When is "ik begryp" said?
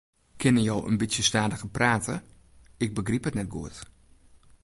2.83-3.25